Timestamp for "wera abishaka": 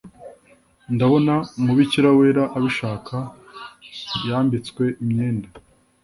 2.17-3.15